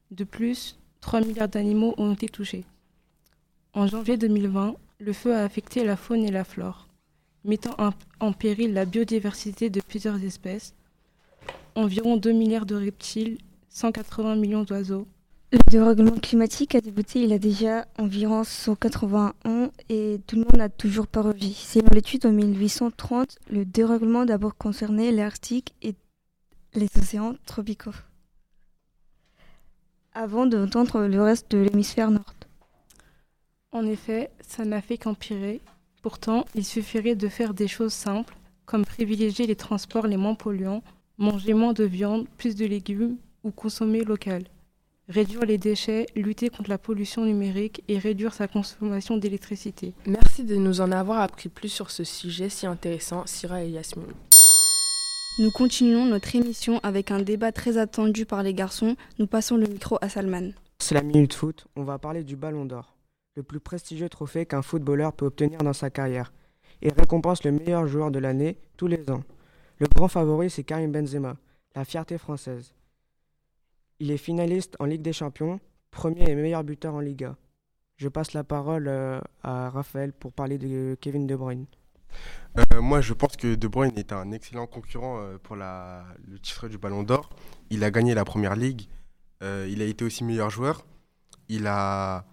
[0.10, 2.66] De plus, 3 milliards d'animaux ont été touchés.
[3.74, 6.88] En janvier 2020, le feu a affecté la faune et la flore,
[7.43, 7.75] mettant
[8.19, 10.73] en- péril la biodiversité de plusieurs espèces,
[11.75, 13.38] environ 2 milliards de reptiles,
[13.69, 15.08] 180 millions d'oiseaux,
[15.54, 20.43] Le dérèglement climatique a débuté il y a déjà environ 180 ans et tout le
[20.43, 21.49] monde n'a toujours pas revu.
[21.54, 25.93] Selon l'étude en 1830, le dérèglement d'abord concernait l'Arctique et
[26.73, 27.91] les océans tropicaux.
[30.13, 32.34] Avant d'entendre le reste de l'hémisphère nord.
[33.73, 35.60] En effet, ça n'a fait qu'empirer.
[36.02, 38.36] Pourtant, il suffirait de faire des choses simples,
[38.66, 40.84] comme privilégier les transports les moins polluants,
[41.18, 44.44] manger moins de viande, plus de légumes ou consommer local.
[45.10, 49.94] Réduire les déchets, lutter contre la pollution numérique et réduire sa consommation d'électricité.
[50.06, 54.14] Merci de nous en avoir appris plus sur ce sujet si intéressant, Syrah et Yasmine.
[55.40, 58.96] Nous continuons notre émission avec un débat très attendu par les garçons.
[59.20, 60.52] Nous passons le micro à Salman.
[60.80, 62.96] C'est la minute foot, on va parler du Ballon d'Or,
[63.36, 66.34] le plus prestigieux trophée qu'un footballeur peut obtenir dans sa carrière.
[66.84, 69.24] et récompense le meilleur joueur de l'année tous les ans.
[69.78, 71.38] Le grand favori, c'est Karim Benzema,
[71.76, 72.74] la fierté française.
[74.00, 75.60] Il est finaliste en Ligue des Champions,
[75.91, 77.38] premier et meilleur buteur en Liga.
[77.98, 81.67] Je passe la parole euh, à Raphaël pour parler de Kevin De Bruyne.
[82.58, 86.67] Euh, moi, je pense que De Bruyne est un excellent concurrent euh, pour le titre
[86.67, 87.30] du Ballon d'Or.
[87.70, 88.88] Il a gagné la Première Ligue.
[89.44, 90.86] Il a été aussi meilleur joueur.
[91.48, 92.26] Il a,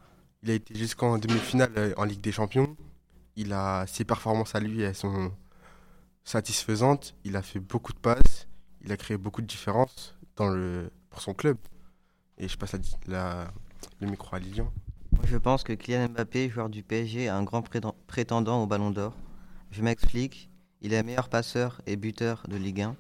[0.43, 2.77] il a été jusqu'en demi-finale euh, en Ligue des Champions.
[3.37, 5.33] Il a ses performances à lui, elles sont
[6.25, 7.15] satisfaisantes.
[7.25, 8.49] Il a fait beaucoup de passes.
[8.83, 10.15] Il a créé beaucoup de différences
[10.47, 11.57] le, pour son club.
[12.39, 14.73] Et je passe le micro à Lilian.
[15.25, 18.91] Je pense que Kylian Mbappé, joueur du PSG, est un grand préten- prétendant au Ballon
[18.91, 19.15] d'Or.
[19.71, 20.51] Je m'explique.
[20.81, 22.97] Il est meilleur passeur et buteur de Ligue 1.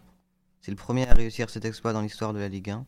[0.60, 2.84] C'est le premier à réussir cet exploit dans l'histoire de la Ligue 1.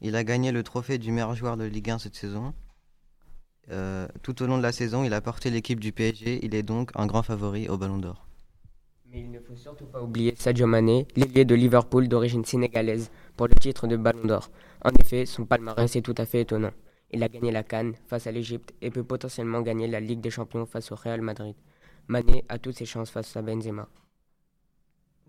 [0.00, 2.54] Il a gagné le trophée du meilleur joueur de Ligue 1 cette saison.
[3.70, 6.40] Euh, tout au long de la saison, il a porté l'équipe du PSG.
[6.44, 8.26] Il est donc un grand favori au Ballon d'Or.
[9.12, 13.48] Mais il ne faut surtout pas oublier Sadio Mané, l'ailier de Liverpool d'origine sénégalaise, pour
[13.48, 14.50] le titre de Ballon d'Or.
[14.84, 16.70] En effet, son palmarès est tout à fait étonnant.
[17.12, 20.30] Il a gagné la Cannes face à l'Égypte et peut potentiellement gagner la Ligue des
[20.30, 21.56] Champions face au Real Madrid.
[22.06, 23.88] Mané a toutes ses chances face à Benzema.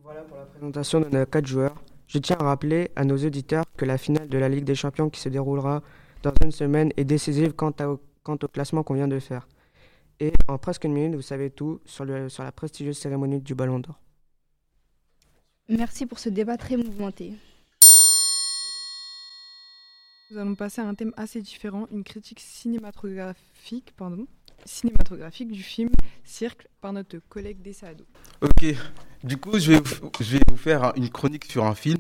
[0.03, 1.75] Voilà pour la présentation de nos quatre joueurs.
[2.07, 5.09] Je tiens à rappeler à nos auditeurs que la finale de la Ligue des Champions
[5.09, 5.81] qui se déroulera
[6.23, 9.47] dans une semaine est décisive quant, à- quant au classement qu'on vient de faire.
[10.19, 13.55] Et en presque une minute, vous savez tout sur, le, sur la prestigieuse cérémonie du
[13.55, 13.99] Ballon d'Or.
[15.69, 17.33] Merci pour ce débat très mouvementé.
[20.29, 24.27] Nous allons passer à un thème assez différent, une critique cinématographique, pardon,
[24.65, 25.89] cinématographique du film
[26.23, 28.05] Cirque par notre collègue Dessado.
[28.41, 28.65] Ok,
[29.23, 31.99] du coup, je vais vous, je vais vous faire un- une chronique sur un film.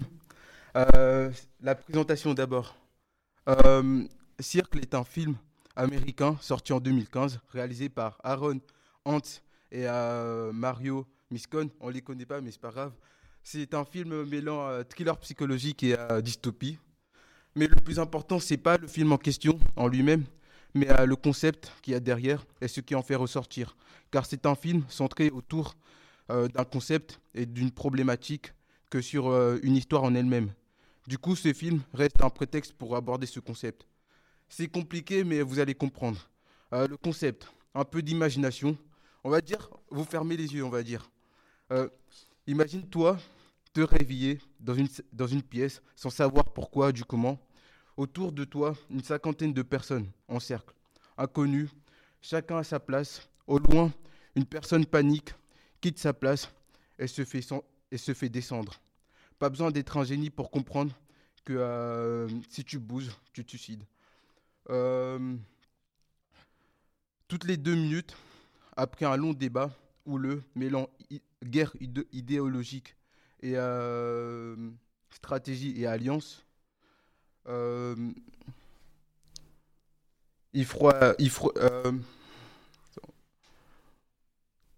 [0.77, 1.29] Euh,
[1.59, 2.75] la présentation d'abord.
[3.49, 4.05] Euh,
[4.39, 5.35] Circle est un film
[5.75, 8.59] américain sorti en 2015, réalisé par Aaron
[9.05, 9.21] Hunt
[9.71, 11.69] et euh, Mario Miscon.
[11.79, 12.93] On les connaît pas, mais c'est pas grave.
[13.43, 16.77] C'est un film mêlant euh, thriller psychologique et euh, dystopie.
[17.55, 20.23] Mais le plus important, c'est pas le film en question en lui-même,
[20.73, 23.75] mais euh, le concept qu'il y a derrière et ce qui en fait ressortir.
[24.11, 25.75] Car c'est un film centré autour
[26.29, 28.53] euh, d'un concept et d'une problématique
[28.89, 30.51] que sur une histoire en elle-même.
[31.07, 33.87] Du coup, ce film reste un prétexte pour aborder ce concept.
[34.53, 36.19] C'est compliqué, mais vous allez comprendre.
[36.73, 38.77] Euh, le concept, un peu d'imagination.
[39.23, 41.09] On va dire, vous fermez les yeux, on va dire.
[41.71, 41.87] Euh,
[42.47, 43.17] Imagine-toi
[43.71, 47.39] te réveiller dans une, pièce sans savoir pourquoi, du comment.
[47.95, 50.73] Autour de toi, une cinquantaine de personnes en cercle,
[51.17, 51.69] inconnues,
[52.19, 53.29] chacun à sa place.
[53.47, 53.89] Au loin,
[54.35, 55.33] une personne panique,
[55.79, 56.51] quitte sa place
[56.99, 58.81] et se fait, sen- et se fait descendre.
[59.39, 60.93] Pas besoin d'être un génie pour comprendre
[61.45, 63.85] que euh, si tu bouges, tu te suicides.
[64.69, 65.35] Euh,
[67.27, 68.15] toutes les deux minutes,
[68.75, 69.71] après un long débat
[70.05, 70.89] houleux mêlant
[71.43, 72.95] guerre idé- idéologique
[73.41, 74.55] et euh,
[75.09, 76.45] stratégie et alliance,
[77.47, 77.95] euh,
[80.53, 80.93] il froid,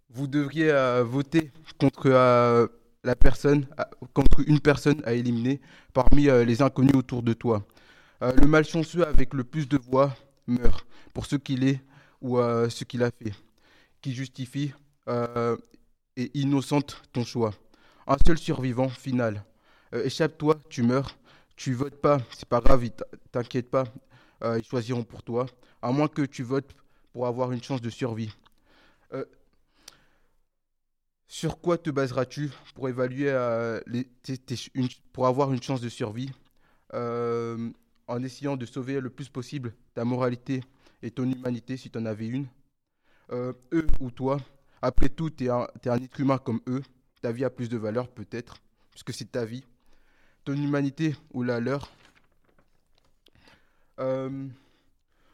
[0.10, 0.72] vous devriez
[1.04, 2.10] voter contre
[3.04, 3.68] la personne,
[4.14, 5.60] contre une personne à éliminer
[5.94, 7.66] parmi les inconnus autour de toi.
[8.24, 10.16] Euh, le malchanceux avec le plus de voix
[10.48, 11.82] meurt pour ce qu'il est
[12.22, 13.34] ou euh, ce qu'il a fait,
[14.02, 14.74] qui justifie
[15.10, 15.58] euh,
[16.16, 17.54] et innocente ton choix.
[18.08, 19.44] Un seul survivant final.
[19.92, 21.18] Échappe-toi, tu meurs.
[21.58, 22.90] Tu votes pas, c'est pas grave,
[23.32, 23.84] t'inquiète pas,
[24.44, 25.46] ils choisiront pour toi,
[25.84, 26.76] à moins que tu votes
[27.12, 28.34] pour avoir une chance de survie.
[31.28, 33.32] Sur quoi te baseras-tu pour évaluer
[35.14, 36.32] pour avoir une chance de survie?
[38.14, 40.64] En essayant de sauver le plus possible ta moralité
[41.02, 42.48] et ton humanité si tu en avais une
[43.32, 44.38] Euh, Eux ou toi,
[44.82, 46.84] après tout, tu es, un être humain comme eux,
[47.22, 48.58] ta vie a plus de valeur peut-être,
[48.92, 49.64] puisque c'est ta vie.
[50.44, 51.90] Ton humanité ou la leur.
[54.00, 54.48] Euh,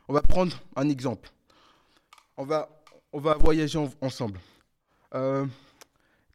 [0.07, 1.29] on va prendre un exemple.
[2.37, 2.69] On va,
[3.11, 4.39] voyager en- ensemble.
[5.15, 5.45] Euh,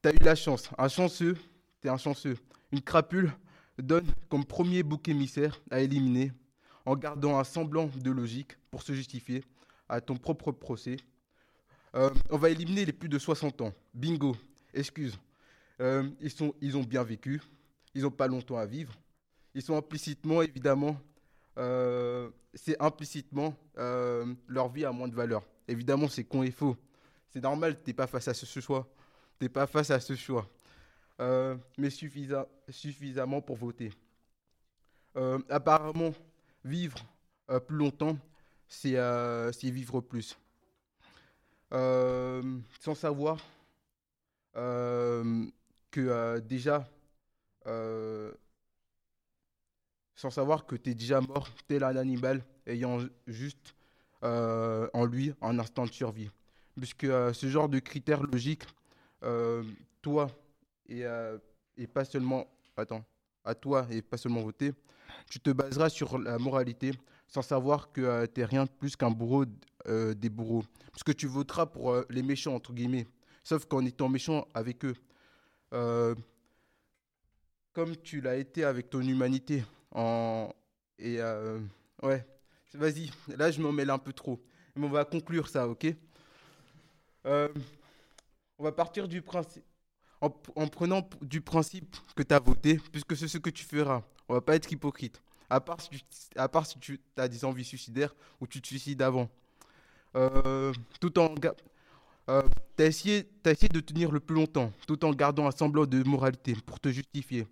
[0.03, 1.37] tu as eu la chance, un chanceux,
[1.81, 2.37] tu un chanceux.
[2.73, 3.33] Une crapule
[3.79, 6.33] donne comme premier bouc émissaire à éliminer
[6.87, 9.45] en gardant un semblant de logique pour se justifier
[9.89, 10.97] à ton propre procès.
[11.95, 13.73] Euh, on va éliminer les plus de 60 ans.
[13.95, 14.37] Bingo,
[14.73, 15.19] excuse.
[15.81, 17.41] Euh, ils, sont, ils ont bien vécu,
[17.95, 18.93] ils n'ont pas longtemps à vivre.
[19.55, 20.97] Ils sont implicitement, évidemment,
[21.59, 25.43] euh, c'est implicitement leur vie a moins de valeur.
[25.67, 26.77] Évidemment, c'est con et faux.
[27.33, 28.89] C'est normal, tu n'es pas face à ce choix.
[29.39, 30.49] Tu n'es pas face à ce choix.
[31.21, 33.93] Euh, mais suffisa- suffisamment pour voter.
[35.17, 36.13] Euh, apparemment,
[36.65, 36.99] vivre
[37.51, 38.19] euh, plus longtemps,
[38.67, 38.97] c'est
[39.71, 40.37] vivre plus.
[41.71, 43.39] Sans savoir
[45.91, 46.89] que déjà,
[50.17, 53.75] sans savoir que tu es déjà mort, tel un animal ayant juste
[54.23, 56.31] en lui un instant de survie.
[56.77, 58.65] Puisque ce genre de critères logiques,
[60.03, 60.29] toi,
[60.89, 61.39] et, euh,
[61.77, 63.05] et pas seulement, attends,
[63.45, 64.73] à toi et pas seulement voter,
[65.31, 66.93] tu te baseras sur la moralité
[67.27, 69.45] sans savoir que tu n'es rien de plus qu'un bourreau
[69.87, 70.65] euh, des bourreaux.
[70.91, 73.07] Parce que tu voteras pour euh, les méchants, entre guillemets,
[73.43, 74.95] sauf qu'en étant méchant avec eux.
[75.73, 76.15] Euh,
[77.73, 79.65] comme tu l'as été avec ton humanité.
[79.91, 80.51] En...
[80.99, 81.59] Et euh,
[82.03, 82.25] ouais,
[82.75, 84.41] vas-y, là je m'en mêle un peu trop.
[84.77, 85.87] Mais on va conclure ça, ok?
[87.27, 87.49] Euh,
[88.59, 89.65] On va partir du principe.
[90.25, 94.03] En, en prenant du principe que tu as voté, puisque c'est ce que tu feras.
[94.29, 95.21] On va pas être hypocrite.
[95.51, 96.01] À part si tu,
[96.37, 99.29] à part si tu as des envies suicidaires ou tu te suicides avant.
[100.17, 101.35] Euh, tout en.
[102.31, 102.43] Euh,
[102.75, 106.03] t'as essayé, t'as essayé de tenir le plus longtemps, tout en gardant un semblant de
[106.05, 107.47] moralité pour te justifier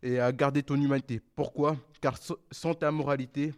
[0.00, 1.20] et à garder ton humanité.
[1.34, 1.76] Pourquoi?
[2.00, 2.16] Car
[2.52, 3.52] sans ta moralité,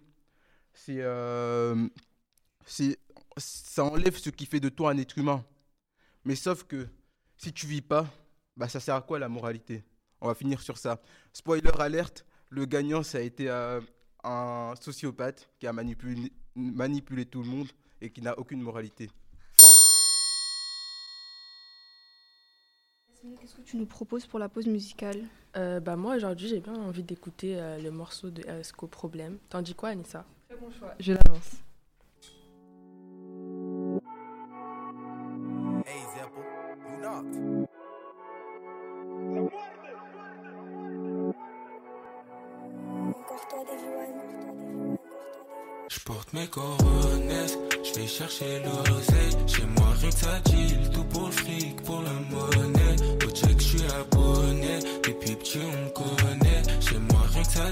[0.73, 1.87] c'est, euh,
[3.37, 5.45] ça enlève ce qui fait de toi un être humain.
[6.25, 6.89] Mais sauf que
[7.37, 8.07] si tu vis pas,
[8.59, 9.85] bah ça sert à quoi la moralité?
[10.21, 11.01] On va finir sur ça.
[11.33, 13.81] Spoiler alerte, le gagnant ça a été euh,
[14.25, 17.69] un sociopathe qui a manipulé, manipulé tout le monde
[18.01, 19.11] et qui n'a aucune moralité.
[19.59, 19.67] Fin.
[23.41, 25.23] Qu'est-ce que tu nous proposes pour la pause musicale?
[25.57, 29.39] Euh, bah moi aujourd'hui j'ai bien envie d'écouter euh, le morceau de Esco Problème.
[29.49, 30.25] T'en dis quoi Anissa?
[30.49, 30.95] Très bon choix.
[30.99, 31.63] Je l'annonce.
[46.33, 49.37] Mes coronesses, je vais chercher l'oseille.
[49.47, 50.41] Chez moi, rien que ça
[50.93, 52.97] tout pour le fric, pour la monnaie.
[53.27, 56.63] Au check, je suis abonné, depuis petit, on me connaît.
[56.81, 57.65] Chez moi, rien que ça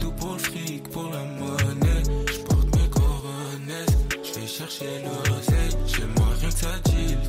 [0.00, 2.02] tout pour le fric, pour la monnaie.
[2.26, 5.76] Je porte mes coronesses, je vais chercher l'oseille.
[5.86, 6.68] Chez moi, rien que ça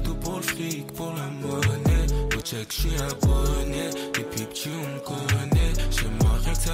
[0.04, 2.08] tout pour le fric, pour la monnaie.
[2.36, 5.74] Au check, je suis abonné, depuis petit, on me connaît.
[5.92, 6.74] Chez moi, rien que ça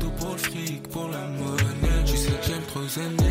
[0.00, 2.04] tout pour le fric, pour la monnaie.
[2.06, 3.25] Tu sais que j'aime trop aimer,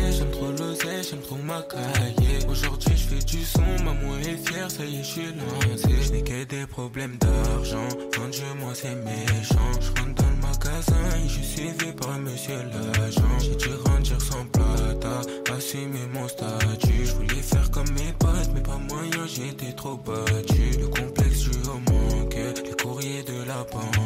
[2.48, 6.02] Aujourd'hui, je fais du son, maman est fière, ça y est, je suis lancé.
[6.02, 9.70] Je que des problèmes d'argent, fin du mois, c'est méchant.
[9.80, 13.38] Je rentre dans le magasin et je suis suivi par monsieur l'agent.
[13.40, 15.20] J'ai dû rendre sans plata,
[15.56, 17.06] assumer mon statut.
[17.06, 20.78] Je voulais faire comme mes potes, mais pas moyen, j'étais trop battu.
[20.80, 24.05] Le complexe du haut manque, les courriers de la banque.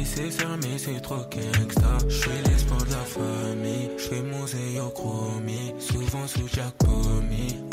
[0.00, 1.98] Nécessaire, mais c'est trop gangsta.
[2.08, 5.74] Je suis l'espoir de la famille, je fais mon zé au chromie.
[5.78, 6.74] Souvent sous Jack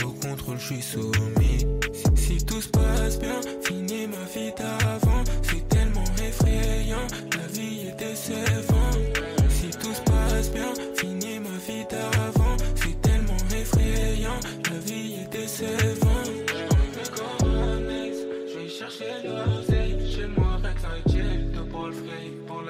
[0.03, 1.65] au contrôle, je suis soumis.
[1.93, 5.06] Si, si tout se passe bien, finis ma vie d'avant.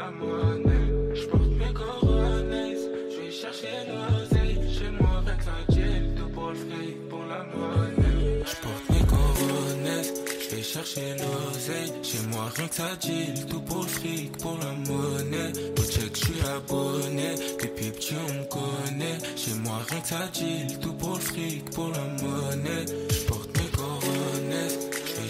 [0.08, 1.15] La monnaie.
[1.15, 6.52] Je porte mes coronesses, je vais chercher l'oseille, chez moi avec un gel, tout pour
[6.52, 8.43] le pour la monnaie.
[8.46, 13.62] Je porte mes coronesses, je vais chercher l'oseille, chez moi rien que ça deal, tout
[13.62, 15.52] pour le fric, pour la monnaie.
[15.78, 19.17] Au check, je suis abonné, depuis petit on me connaît.
[19.36, 22.86] Chez moi rien que ça deal, tout pour le fric, pour la monnaie.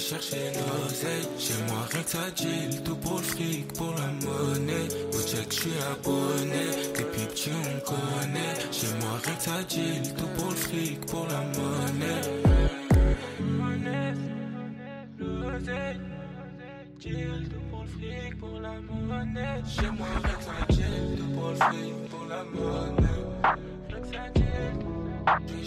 [0.08, 1.28] Chercher l'oseille.
[1.38, 4.88] Chez moi rien que ça deal, tout pour le fric, pour la monnaie.
[5.14, 6.66] Au check, je suis abonné,
[6.98, 8.56] depuis petit on connaît.
[8.72, 12.22] Chez moi rien que ça deal, tout pour le fric, pour la monnaie.
[15.20, 16.00] L'oseille,
[17.00, 19.62] deal, tout pour le fric, pour la monnaie.
[19.68, 20.38] Chez moi rien
[20.70, 23.24] que tout pour le fric, pour la monnaie.
[23.90, 24.46] Rien que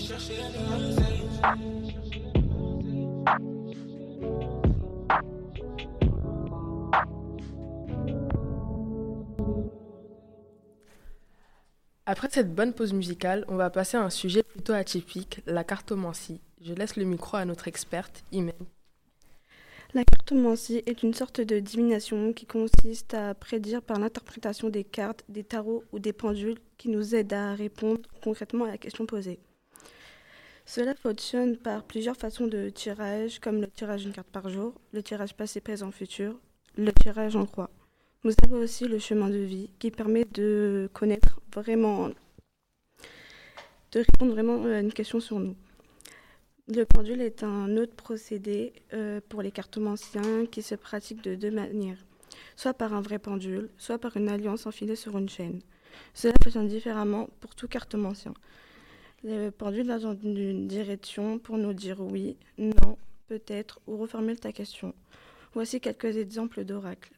[0.01, 1.90] ça je vais l'oseille.
[12.11, 16.41] Après cette bonne pause musicale, on va passer à un sujet plutôt atypique, la cartomancie.
[16.61, 18.53] Je laisse le micro à notre experte, Imen.
[19.95, 25.25] La cartomancie est une sorte de divination qui consiste à prédire par l'interprétation des cartes,
[25.29, 29.39] des tarots ou des pendules qui nous aident à répondre concrètement à la question posée.
[30.67, 35.05] Cela fonctionne par plusieurs façons de tirage, comme le tirage d'une carte par jour, le
[35.05, 36.41] tirage passé, présent, futur,
[36.77, 37.71] le tirage en croix.
[38.23, 42.11] Vous avez aussi le chemin de vie qui permet de connaître vraiment,
[43.93, 45.57] de répondre vraiment à une question sur nous.
[46.69, 51.51] Le pendule est un autre procédé euh, pour les cartomanciens qui se pratique de deux
[51.51, 51.97] manières,
[52.57, 55.63] soit par un vrai pendule, soit par une alliance enfilée sur une chaîne.
[56.13, 58.35] Cela fonctionne différemment pour tout cartomancien.
[59.25, 64.95] Le pendule a une direction pour nous dire oui, non, peut-être ou reformule ta question.
[65.55, 67.15] Voici quelques exemples d'oracles,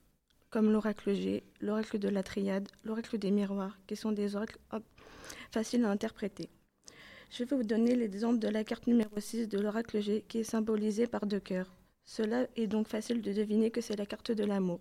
[0.53, 4.59] comme l'oracle G, l'oracle de la triade, l'oracle des miroirs, qui sont des oracles
[5.51, 6.51] faciles à interpréter.
[7.31, 10.45] Je vais vous donner l'exemple de la carte numéro 6 de l'oracle G qui est
[10.45, 11.75] symbolisée par deux cœurs.
[12.05, 14.81] Cela est donc facile de deviner que c'est la carte de l'amour.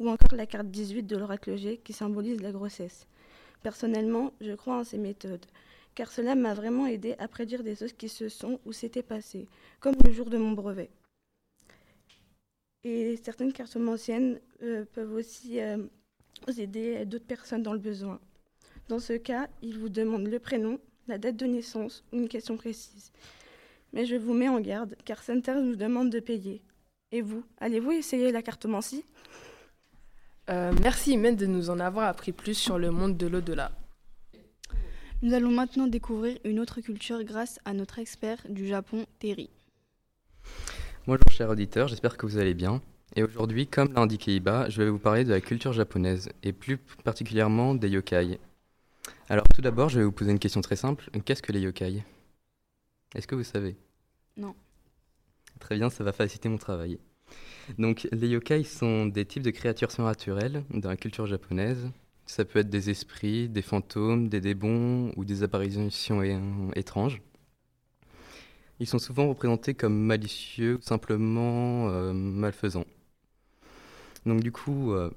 [0.00, 3.06] Ou encore la carte 18 de l'oracle G qui symbolise la grossesse.
[3.62, 5.46] Personnellement, je crois en ces méthodes,
[5.94, 9.46] car cela m'a vraiment aidé à prédire des choses qui se sont ou s'étaient passées,
[9.78, 10.90] comme le jour de mon brevet.
[12.84, 15.78] Et certaines cartes anciennes euh, peuvent aussi euh,
[16.58, 18.20] aider d'autres personnes dans le besoin.
[18.88, 22.56] Dans ce cas, ils vous demandent le prénom, la date de naissance ou une question
[22.56, 23.10] précise.
[23.92, 26.62] Mais je vous mets en garde, car Center nous demande de payer.
[27.12, 29.04] Et vous, allez-vous essayer la carte Mancy
[30.50, 33.72] Euh, merci Imen de nous en avoir appris plus sur le monde de l'au-delà.
[35.22, 39.48] Nous allons maintenant découvrir une autre culture grâce à notre expert du Japon, Terry.
[41.06, 42.80] Bonjour chers auditeurs, j'espère que vous allez bien.
[43.14, 46.54] Et aujourd'hui, comme l'a indiqué Iba, je vais vous parler de la culture japonaise, et
[46.54, 48.38] plus particulièrement des yokai.
[49.28, 51.10] Alors tout d'abord, je vais vous poser une question très simple.
[51.26, 52.02] Qu'est-ce que les yokai?
[53.14, 53.76] Est-ce que vous savez?
[54.38, 54.54] Non.
[55.60, 56.98] Très bien, ça va faciliter mon travail.
[57.76, 61.90] Donc les yokai sont des types de créatures surnaturelles dans la culture japonaise.
[62.24, 65.90] Ça peut être des esprits, des fantômes, des démons ou des apparitions
[66.74, 67.20] étranges.
[68.84, 72.84] Ils sont souvent représentés comme malicieux ou simplement euh, malfaisants.
[74.26, 75.10] Donc du coup, euh,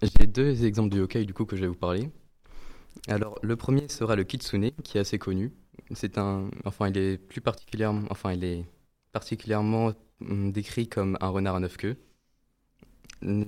[0.00, 2.08] j'ai deux exemples de du coup que je vais vous parler.
[3.06, 5.52] Alors le premier sera le kitsune qui est assez connu.
[5.90, 8.64] C'est un, enfin il est plus particulièrement, enfin il est
[9.12, 11.98] particulièrement hum, décrit comme un renard à neuf queues.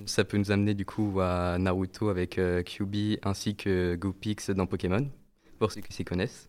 [0.05, 4.67] Ça peut nous amener du coup à Naruto avec euh, Kyuubi ainsi que Goopix dans
[4.67, 5.09] Pokémon,
[5.57, 6.47] pour ceux qui s'y connaissent.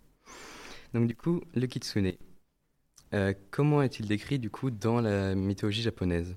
[0.92, 2.12] Donc du coup, le kitsune.
[3.14, 6.37] Euh, comment est-il décrit du coup dans la mythologie japonaise?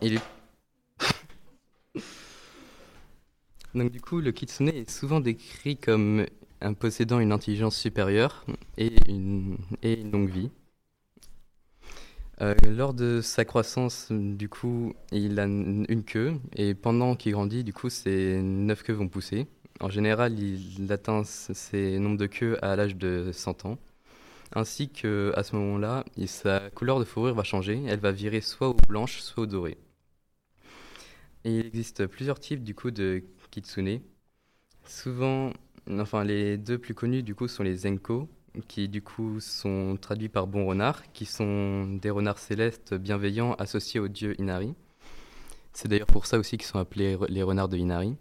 [3.74, 6.26] Le kitsune est souvent décrit comme
[6.78, 8.44] possédant une intelligence supérieure
[8.76, 9.56] et une,
[10.12, 10.50] longue vie.
[12.40, 17.64] Euh, lors de sa croissance, du coup, il a une queue et pendant qu'il grandit,
[17.64, 19.46] du coup, ses neuf queues vont pousser.
[19.80, 23.78] En général, il atteint ces nombres de queues à l'âge de 100 ans.
[24.54, 27.82] Ainsi que à ce moment-là, sa couleur de fourrure va changer.
[27.86, 29.78] Elle va virer soit au blanche, soit au doré.
[31.44, 34.00] Il existe plusieurs types du coup de kitsune.
[34.84, 35.52] Souvent,
[35.90, 38.28] enfin les deux plus connus du coup sont les zenko,
[38.68, 44.00] qui du coup sont traduits par bons renards, qui sont des renards célestes bienveillants associés
[44.00, 44.74] au dieu Inari.
[45.72, 48.16] C'est d'ailleurs pour ça aussi qu'ils sont appelés les renards de Inari.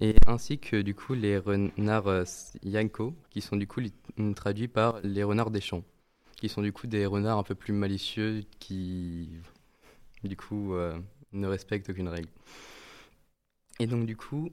[0.00, 2.24] Et ainsi que du coup les renards euh,
[2.62, 3.92] yanko, qui sont du coup li-
[4.34, 5.82] traduits par les renards des champs,
[6.36, 9.28] qui sont du coup des renards un peu plus malicieux qui
[10.22, 10.96] du coup euh,
[11.32, 12.28] ne respectent aucune règle.
[13.80, 14.50] Et donc du coup,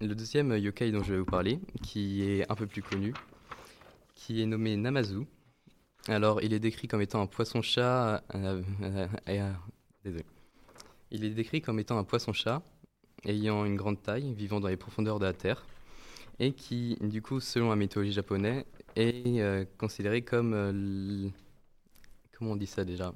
[0.00, 3.12] le deuxième yokai dont je vais vous parler, qui est un peu plus connu,
[4.14, 5.26] qui est nommé Namazu.
[6.08, 8.22] Alors, il est décrit comme étant un poisson-chat.
[8.34, 8.62] euh,
[10.04, 10.24] désolé.
[11.10, 12.62] Il est décrit comme étant un poisson-chat
[13.24, 15.64] ayant une grande taille, vivant dans les profondeurs de la terre,
[16.38, 18.64] et qui, du coup, selon la mythologie japonaise,
[18.96, 21.28] est euh, considéré comme euh,
[22.36, 23.12] comment on dit ça déjà?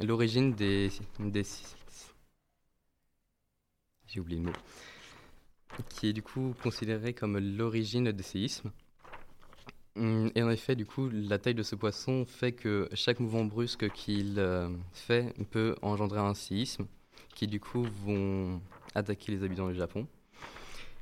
[0.00, 1.44] L'origine des, des
[4.06, 4.52] j'ai oublié le mot,
[5.88, 8.70] qui est du coup considéré comme l'origine des séismes.
[9.96, 13.44] Hum, Et en effet, du coup, la taille de ce poisson fait que chaque mouvement
[13.44, 16.86] brusque qu'il euh, fait peut engendrer un séisme,
[17.34, 18.60] qui du coup vont
[18.98, 20.06] attaquer les habitants du Japon.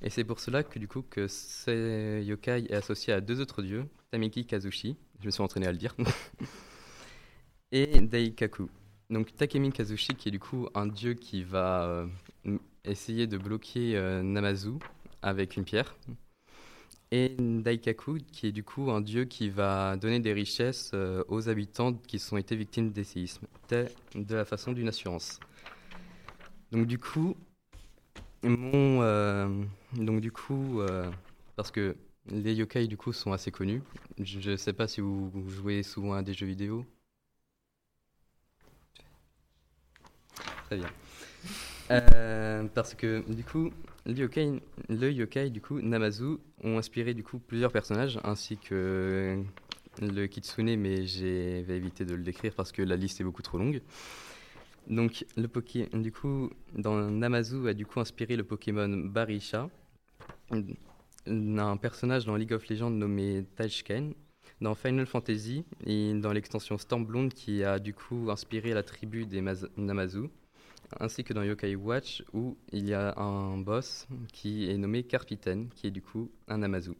[0.02, 3.62] Et c'est pour cela que du coup que ce yokai est associé à deux autres
[3.62, 5.94] dieux, Tamiki Kazushi, je me suis entraîné à le dire,
[7.72, 8.68] et Daikaku.
[9.08, 12.06] Donc Takemi Kazushi qui est du coup un dieu qui va euh,
[12.84, 14.72] essayer de bloquer euh, Namazu
[15.22, 15.96] avec une pierre.
[17.12, 21.48] Et Daikaku qui est du coup un dieu qui va donner des richesses euh, aux
[21.48, 25.38] habitants qui ont été victimes des séismes, de la façon d'une assurance.
[26.72, 27.36] Donc du coup,
[28.42, 29.48] mon, euh,
[29.94, 31.10] donc du coup, euh,
[31.56, 31.96] parce que
[32.28, 33.82] les yokai du coup sont assez connus.
[34.18, 36.84] Je ne sais pas si vous jouez souvent à des jeux vidéo.
[40.66, 40.88] Très bien.
[41.90, 43.70] Euh, parce que du coup,
[44.06, 49.42] le yokai, le yokai du coup Namazu ont inspiré du coup plusieurs personnages ainsi que
[50.00, 53.42] le kitsune, mais j'ai vais éviter de le décrire parce que la liste est beaucoup
[53.42, 53.80] trop longue.
[54.88, 59.68] Donc, le Poké, du coup, dans Namazu a du coup inspiré le Pokémon Barisha,
[61.26, 64.14] un personnage dans League of Legends nommé Taichken,
[64.60, 69.42] dans Final Fantasy et dans l'extension Stormblonde qui a du coup inspiré la tribu des
[69.42, 70.28] Maz- Namazu,
[71.00, 75.68] ainsi que dans Yokai Watch où il y a un boss qui est nommé Carpiten,
[75.74, 76.92] qui est du coup un Namazu.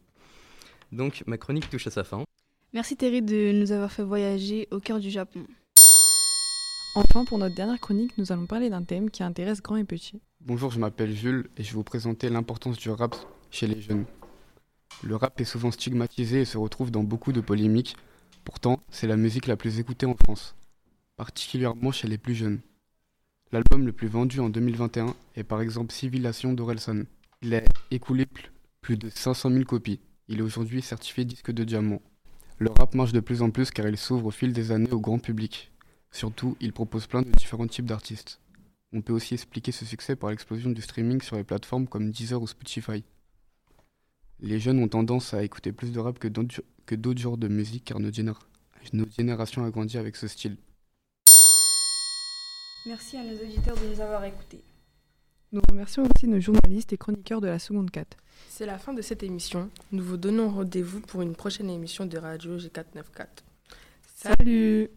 [0.93, 2.25] Donc ma chronique touche à sa fin.
[2.73, 5.47] Merci Terry de nous avoir fait voyager au cœur du Japon.
[6.99, 10.19] Enfin, pour notre dernière chronique, nous allons parler d'un thème qui intéresse grand et petit.
[10.41, 13.15] Bonjour, je m'appelle Jules et je vais vous présenter l'importance du rap
[13.51, 14.07] chez les jeunes.
[15.03, 17.97] Le rap est souvent stigmatisé et se retrouve dans beaucoup de polémiques.
[18.45, 20.55] Pourtant, c'est la musique la plus écoutée en France,
[21.17, 22.61] particulièrement chez les plus jeunes.
[23.53, 27.03] L'album le plus vendu en 2021 est par exemple Civilization d'Orelsan.
[27.43, 30.01] Il a écoulé pl- plus de 500 000 copies.
[30.29, 32.01] Il est aujourd'hui certifié disque de diamant.
[32.59, 34.99] Le rap marche de plus en plus car il s'ouvre au fil des années au
[35.01, 35.71] grand public.
[36.13, 38.41] Surtout, il propose plein de différents types d'artistes.
[38.93, 42.41] On peut aussi expliquer ce succès par l'explosion du streaming sur les plateformes comme Deezer
[42.41, 43.05] ou Spotify.
[44.41, 46.29] Les jeunes ont tendance à écouter plus de rap que
[46.95, 48.39] d'autres genres de musique car notre, généra-
[48.93, 50.57] notre génération a grandi avec ce style.
[52.87, 54.63] Merci à nos auditeurs de nous avoir écoutés.
[55.53, 58.17] Nous remercions aussi nos journalistes et chroniqueurs de la seconde 4.
[58.49, 59.71] C'est la fin de cette émission.
[59.93, 63.27] Nous vous donnons rendez-vous pour une prochaine émission de Radio G494.
[64.15, 64.89] Salut